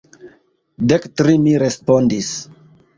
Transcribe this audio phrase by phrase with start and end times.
[0.93, 2.37] Dek tri, mi respondis.